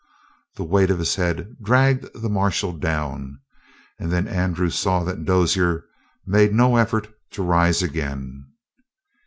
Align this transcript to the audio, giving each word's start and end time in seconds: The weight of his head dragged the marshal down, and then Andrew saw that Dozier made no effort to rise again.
The 0.55 0.63
weight 0.63 0.89
of 0.89 0.97
his 0.97 1.13
head 1.13 1.57
dragged 1.61 2.09
the 2.19 2.27
marshal 2.27 2.71
down, 2.71 3.37
and 3.99 4.11
then 4.11 4.27
Andrew 4.27 4.71
saw 4.71 5.03
that 5.03 5.25
Dozier 5.25 5.85
made 6.25 6.53
no 6.55 6.75
effort 6.77 7.13
to 7.33 7.43
rise 7.43 7.83
again. 7.83 8.47